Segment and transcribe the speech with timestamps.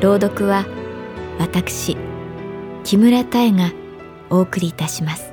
[0.00, 0.64] 朗読は
[1.38, 1.94] 私
[2.84, 3.70] 木村多江が
[4.30, 5.30] お送りいたします。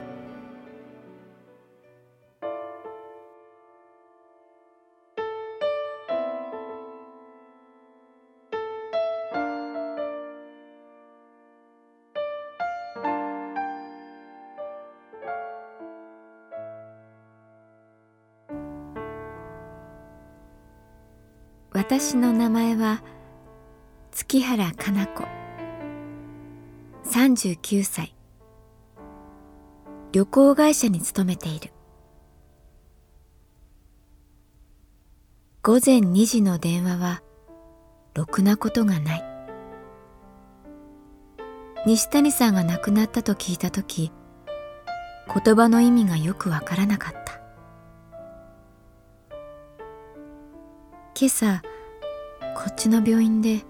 [21.71, 23.01] 私の名前は
[24.29, 25.23] 月原かな子。
[27.05, 28.13] 39歳。
[30.11, 31.71] 旅行会社に勤めている。
[35.63, 37.23] 午前2時の電話は
[38.15, 39.23] ろくなことがない。
[41.85, 44.11] 西谷さんが亡くなったと聞いた時
[45.33, 47.39] 言葉の意味がよくわからなかった。
[51.17, 51.61] 今朝
[52.57, 53.63] こっちの病院で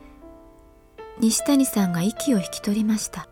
[1.20, 3.28] 西谷さんが息を引き取りました。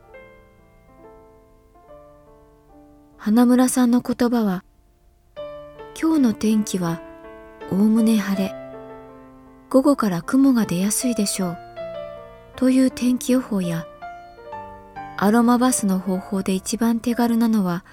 [3.25, 4.63] 花村さんの言葉は
[6.00, 7.01] 今日の天気は
[7.72, 8.53] おおむね晴れ
[9.72, 11.57] 午後から雲が出やすいでしょう
[12.56, 13.88] という天気予報や
[15.18, 17.84] アロマバスの方法で一番手軽なのは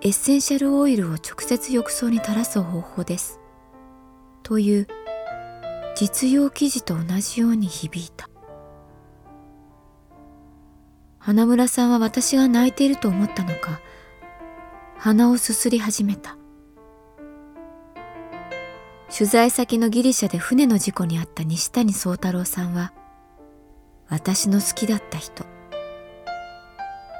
[0.00, 3.38] エッセンシャルオイルを直接浴槽に垂らす方法です
[4.42, 4.86] という
[5.94, 8.30] 実用記事と同じように響いた。
[11.26, 13.80] 花村さんは私が泣いていると思ったのか
[14.96, 16.38] 鼻をすすり始めた。
[19.12, 22.92] 取材先のギリシャで船の事故に遭った西谷宗太郎さんは
[24.08, 25.44] 私の好きだった人。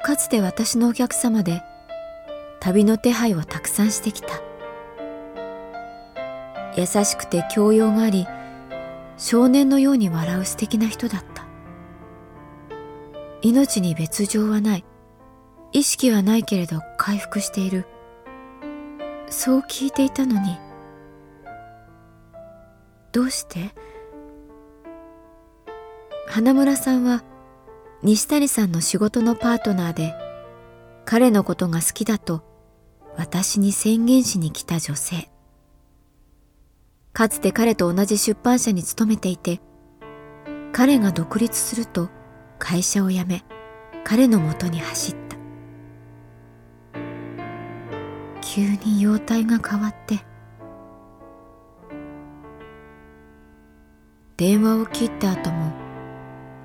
[0.04, 1.60] かつて私のお客様で
[2.60, 4.40] 旅の手配をたくさんしてきた。
[6.76, 8.28] 優しくて教養があり
[9.16, 11.35] 少年のように笑う素敵な人だった。
[13.46, 14.84] 命に別状はない。
[15.70, 17.86] 意識はないけれど回復している。
[19.28, 20.58] そう聞いていたのに。
[23.12, 23.72] どうして？
[26.26, 27.22] 花村さんは
[28.02, 30.12] 西谷さんの仕事のパートナーで
[31.04, 32.42] 彼のことが好きだと
[33.16, 35.30] 私に宣言しに来た女性。
[37.12, 39.60] かつて彼と同じ出版社に勤めていて、
[40.72, 42.10] 彼が独立すると
[42.58, 43.44] 会社を辞め、
[44.04, 45.36] 彼のもとに走った。
[48.40, 50.20] 急に容体が変わって、
[54.36, 55.72] 電話を切った後も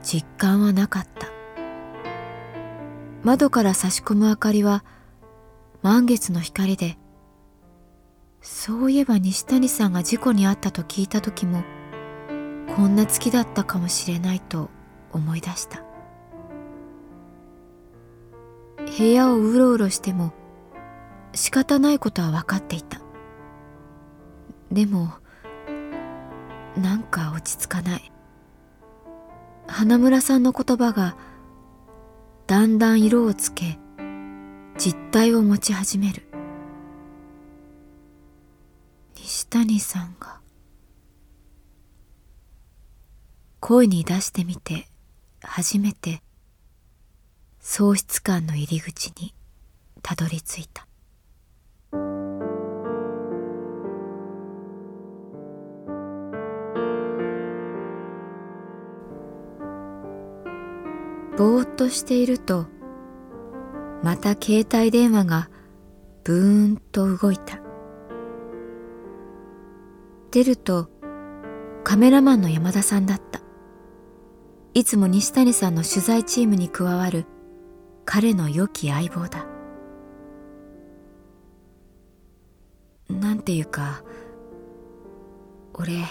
[0.04, 1.32] 実感はなかった。
[3.24, 4.84] 窓から差し込む明かりは
[5.84, 6.98] 満月の光で
[8.42, 11.64] そういえば西谷さんが事故に遭ったと聞いた時も
[12.76, 14.70] こんな月だったかもしれないと
[15.14, 15.84] 思い出した。
[18.98, 20.34] 部屋をうろうろしても
[21.34, 23.00] 仕方ないことは分かっていた。
[24.72, 25.14] でも
[26.78, 28.12] なんか落ち着かない。
[29.68, 31.16] 花村さんの言葉が
[32.48, 33.80] だんだん色をつけ
[34.78, 36.24] 実体を持ち始める。
[39.16, 40.42] 西谷さんが
[43.62, 44.91] 声に出してみて
[45.44, 46.22] 初めて
[47.60, 49.34] 喪失感の入り口に
[50.02, 50.88] たどり着いた。
[61.38, 62.68] ぼーっとしていると
[64.04, 65.50] また携帯電話が
[66.24, 67.60] ブーンと動いた。
[70.30, 70.90] 出ると
[71.84, 73.42] カメラマンの山田さんだった。
[74.74, 77.26] いつも西谷さんの取材チームに加わる
[78.06, 79.46] 彼の良き相棒だ。
[83.10, 84.02] なんていうか
[85.74, 86.06] 俺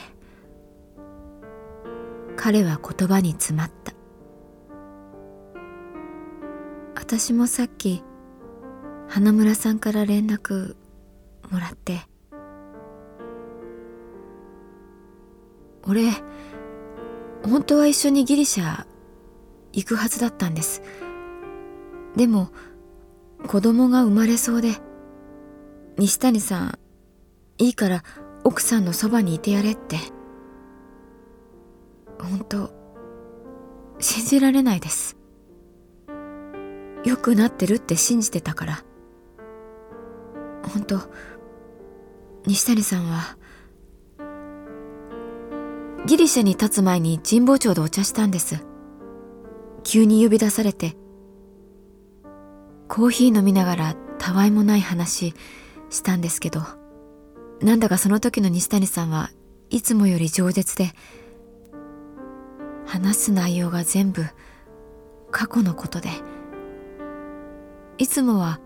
[2.36, 3.94] 彼は言葉に詰まった。
[6.96, 8.02] 私もさっき
[9.08, 10.76] 花村さんから連絡
[11.50, 12.00] もらって。
[15.86, 16.10] 俺
[17.44, 18.86] 本当は一緒にギリシャ
[19.72, 20.82] 行くはずだったんです。
[22.16, 22.50] でも
[23.46, 24.74] 子供が生まれそうで
[25.96, 26.78] 西谷さん
[27.58, 28.04] いいから
[28.44, 29.96] 奥さんのそばにいてやれって。
[32.18, 32.70] 本当
[33.98, 35.16] 信じられないです。
[37.04, 38.84] 良くなってるって信じてたから。
[40.62, 41.00] 本当
[42.46, 43.36] 西谷さんは
[46.06, 48.70] ギリシャに立つ前に神保町でお茶したんです。
[49.82, 50.96] 急に呼び出されて
[52.88, 55.34] コーヒー飲みながらたわいもない話
[55.88, 56.60] したんですけど
[57.60, 59.30] なんだかその時の西谷さんは
[59.70, 60.92] いつもより饒舌で
[62.86, 64.24] 話す内容が全部
[65.30, 66.10] 過去のことで
[67.98, 68.60] いつもは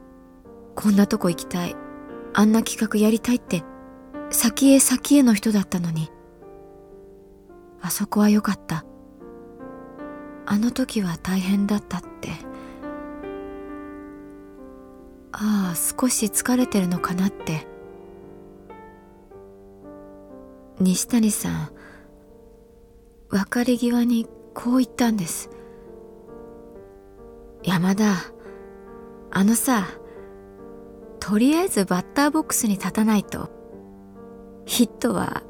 [0.75, 1.77] こんなとこ行きたい
[2.33, 3.63] あんな企画やりたいって
[4.31, 6.11] 先へ先への人だったのに
[7.85, 8.83] あそこは良かった。
[10.47, 12.31] あの時は大変だったって。
[15.33, 17.67] ああ少し疲れてるのかなって。
[20.81, 21.73] 西谷さん
[23.29, 25.51] 別れ際にこう言ったんです。
[27.65, 28.15] 山田
[29.31, 29.87] あのさ
[31.21, 33.51] とりあえずバッターボックスに立たないと
[34.65, 35.43] ヒットは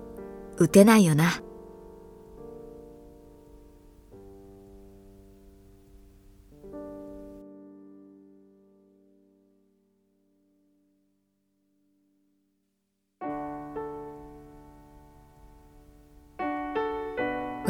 [0.56, 1.30] 打てないよな。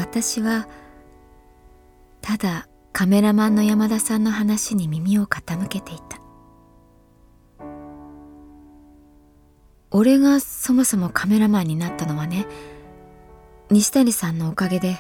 [0.05, 0.69] 私は
[2.21, 6.21] ただカメラマンの山田さんの話に耳を傾けていた。
[9.91, 12.47] 俺がそもそもカメラマンになったのはね
[13.71, 14.99] 西谷さんのおかげで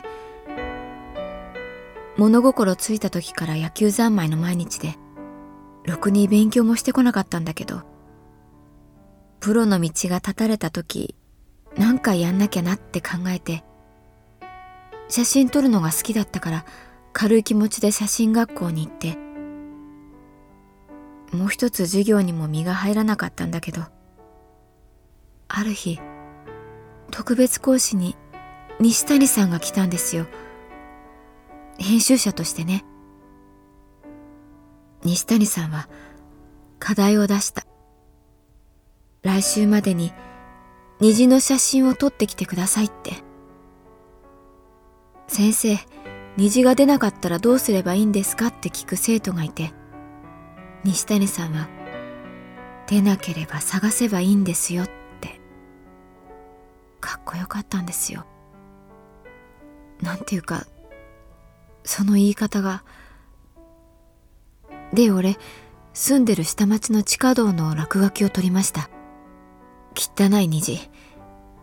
[2.16, 4.94] 物心ついた時から野球三昧の毎日で
[5.84, 7.82] ろくに勉強もしてこなかったんだけど
[9.40, 11.16] プロの道が断たれた時
[11.76, 13.64] 何かやんなきゃなって考えて
[15.08, 16.64] 写真撮るのが好きだったから
[17.12, 19.16] 軽い気持ちで写真学校に行って
[21.32, 23.82] もう一つ授業にも身が入らなかったんだけど
[25.48, 26.00] ある日
[27.10, 28.16] 特別講師に
[28.80, 30.26] 西谷さんが来たんですよ。
[31.78, 32.84] 編集者としてね。
[35.04, 35.88] 西谷さんは
[36.80, 37.64] 課題を出した。
[39.22, 40.12] 来週までに
[41.00, 43.12] 虹の写真を撮ってきてくださいって。
[45.26, 45.78] 先生、
[46.36, 49.72] 虹が出なかったらどうすればいいんですかって聞く生徒がいて、
[50.84, 51.68] 西谷さんは、
[52.86, 55.40] 出なければ探せばいいんですよって、
[57.00, 58.26] かっこよかったんですよ。
[60.02, 60.66] なんていうか、
[61.84, 62.84] その言い方が、
[64.92, 65.36] で、俺、
[65.92, 68.90] 住んでる下町の地下道の落書きを取りました。
[69.96, 70.78] 汚い虹。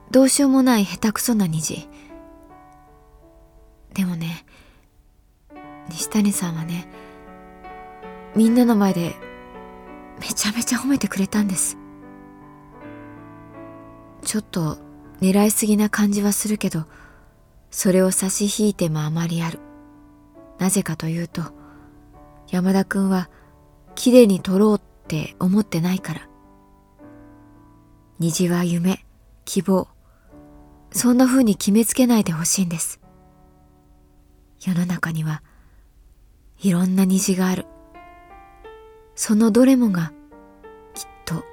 [0.10, 1.90] どうしようもない下手くそな虹。
[3.94, 4.46] でもね
[5.90, 6.88] 西谷さんはね
[8.36, 9.16] みんなの前で
[10.20, 11.78] めちゃめちゃ褒めてくれたんです。
[14.24, 14.78] ちょっと
[15.20, 16.86] 狙いすぎな感じはするけど
[17.72, 19.60] それを差し引いてもあまりある。
[20.60, 21.42] なぜかというと
[22.50, 23.30] 山田君は
[23.96, 26.30] きれいに撮ろうって思ってないから。
[28.20, 29.04] 虹は夢
[29.44, 29.88] 希望。
[30.94, 33.01] そんな風に決めつけないでほしいんです。
[34.64, 35.42] 世の中には
[36.62, 37.66] いろんな虹がある。
[39.16, 40.14] そのどれもが
[40.94, 41.44] きっと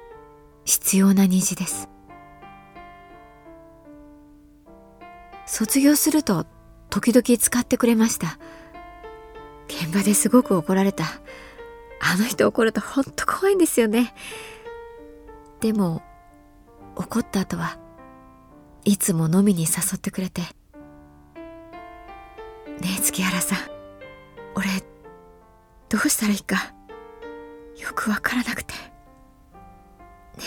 [0.63, 1.89] 必要な虹です。
[5.47, 6.45] 卒業すると
[6.91, 8.37] 時々使ってくれました。
[9.67, 11.05] 現場ですごく怒られた。
[12.01, 14.13] あの人怒るとほんと怖いんですよね。
[15.61, 16.03] でも
[16.95, 17.79] 怒った後は
[18.85, 20.43] いつも飲みに誘ってくれて
[23.09, 23.57] 月原さん。
[24.53, 24.67] 俺
[25.89, 26.71] どうしたらいいか
[27.75, 28.75] よくわからなくて。
[28.75, 30.43] ね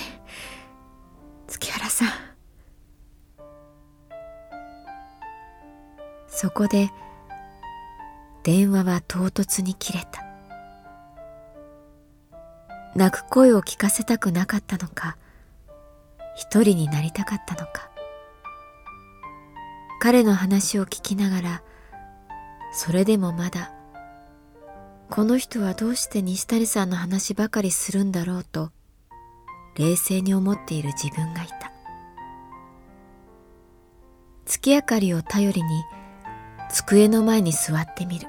[1.49, 2.09] 月原さん。
[6.29, 6.91] そこで
[8.45, 10.23] 電話は唐突に切れた。
[12.95, 15.17] 泣く声を聞かせたくなかったのか
[16.37, 17.91] 一人になりたかったのか。
[20.01, 21.63] 彼の話を聞きながら
[22.73, 23.73] それでもまだ
[25.11, 28.71] この人はどうして西谷さんの話ばかりするんだろうと
[29.77, 31.73] 冷静に思っている自分がいた。
[34.45, 35.85] 月明かりを頼りに
[36.71, 38.27] 机の前に座ってみる。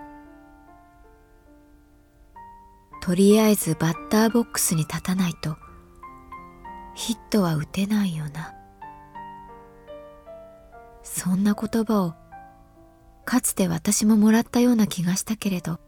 [3.01, 5.57] とりあえずバッターボックスに立たないと
[6.95, 8.53] ヒットは打てないよな。
[11.03, 12.13] そんな言葉を
[13.25, 15.79] かつて私ももらったような気がしたけれど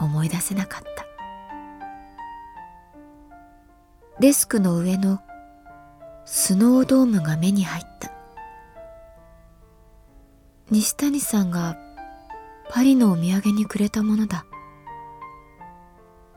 [0.00, 1.06] 思い出せなかった。
[4.20, 5.20] デスクの上の
[6.24, 8.12] スノードームが目に入った。
[10.70, 11.76] 西谷さんが
[12.70, 14.44] パリのお土産にくれたものだ。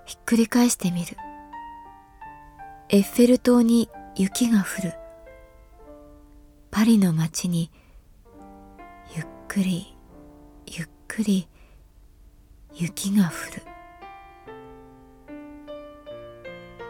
[0.06, 1.18] ひっくり返してみる。
[2.90, 4.94] エッフェル塔に雪が降る。
[6.72, 7.72] パリの街に
[9.56, 9.96] くり
[10.68, 11.48] ゆっくり
[12.74, 13.30] 雪が降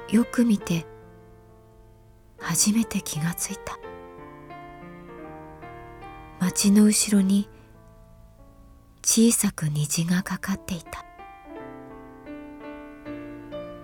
[0.10, 0.18] る。
[0.18, 0.84] よく見て
[2.40, 3.78] 初めて気がついた。
[6.40, 7.48] 街の後ろに
[9.04, 11.06] 小さく虹がかかっていた。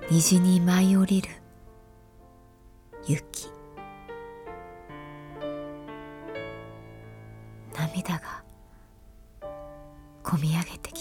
[0.10, 1.30] 虹に舞い降りる
[3.06, 3.48] 雪。
[7.78, 8.41] 涙が
[10.32, 11.01] 込み上げてき